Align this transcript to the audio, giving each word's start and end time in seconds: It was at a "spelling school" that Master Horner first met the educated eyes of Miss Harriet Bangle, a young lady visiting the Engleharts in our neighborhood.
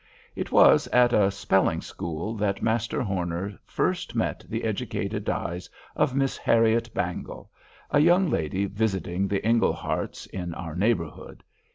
It 0.35 0.51
was 0.51 0.87
at 0.87 1.13
a 1.13 1.29
"spelling 1.29 1.79
school" 1.79 2.33
that 2.37 2.63
Master 2.63 3.03
Horner 3.03 3.59
first 3.67 4.15
met 4.15 4.43
the 4.49 4.63
educated 4.63 5.29
eyes 5.29 5.69
of 5.95 6.15
Miss 6.15 6.37
Harriet 6.37 6.91
Bangle, 6.95 7.51
a 7.91 7.99
young 7.99 8.27
lady 8.27 8.65
visiting 8.65 9.27
the 9.27 9.41
Engleharts 9.45 10.25
in 10.25 10.55
our 10.55 10.73
neighborhood. 10.75 11.43